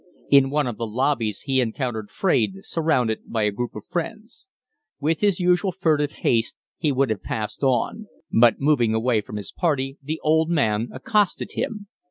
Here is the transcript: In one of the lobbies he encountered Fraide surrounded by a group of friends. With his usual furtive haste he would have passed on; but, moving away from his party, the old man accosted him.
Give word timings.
In 0.31 0.49
one 0.49 0.65
of 0.65 0.77
the 0.77 0.87
lobbies 0.87 1.41
he 1.41 1.61
encountered 1.61 2.09
Fraide 2.09 2.65
surrounded 2.65 3.19
by 3.31 3.43
a 3.43 3.51
group 3.51 3.75
of 3.75 3.85
friends. 3.85 4.47
With 4.99 5.21
his 5.21 5.39
usual 5.39 5.71
furtive 5.71 6.11
haste 6.13 6.55
he 6.79 6.91
would 6.91 7.11
have 7.11 7.21
passed 7.21 7.61
on; 7.61 8.07
but, 8.31 8.59
moving 8.59 8.95
away 8.95 9.21
from 9.21 9.35
his 9.35 9.51
party, 9.51 9.99
the 10.01 10.19
old 10.23 10.49
man 10.49 10.89
accosted 10.91 11.51
him. 11.51 11.85